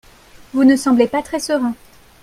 [0.53, 1.75] Vous ne semblez pas très serein